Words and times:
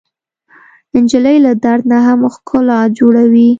نجلۍ 1.03 1.37
له 1.45 1.51
درد 1.63 1.83
نه 1.91 1.97
هم 2.05 2.21
ښکلا 2.33 2.79
جوړوي. 2.97 3.47